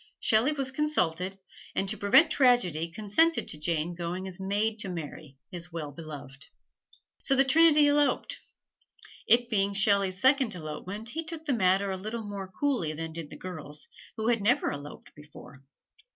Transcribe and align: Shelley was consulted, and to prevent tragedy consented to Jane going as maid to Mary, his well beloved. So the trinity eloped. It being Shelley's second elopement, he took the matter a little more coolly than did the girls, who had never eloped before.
Shelley 0.19 0.51
was 0.51 0.71
consulted, 0.71 1.37
and 1.75 1.87
to 1.87 1.95
prevent 1.95 2.31
tragedy 2.31 2.89
consented 2.89 3.47
to 3.49 3.59
Jane 3.59 3.93
going 3.93 4.27
as 4.27 4.39
maid 4.39 4.79
to 4.79 4.89
Mary, 4.89 5.37
his 5.51 5.71
well 5.71 5.91
beloved. 5.91 6.47
So 7.21 7.35
the 7.35 7.43
trinity 7.45 7.87
eloped. 7.87 8.39
It 9.27 9.47
being 9.47 9.75
Shelley's 9.75 10.19
second 10.19 10.55
elopement, 10.55 11.09
he 11.09 11.23
took 11.23 11.45
the 11.45 11.53
matter 11.53 11.91
a 11.91 11.97
little 11.97 12.23
more 12.23 12.47
coolly 12.59 12.93
than 12.93 13.13
did 13.13 13.29
the 13.29 13.37
girls, 13.37 13.89
who 14.17 14.29
had 14.29 14.41
never 14.41 14.71
eloped 14.71 15.13
before. 15.13 15.63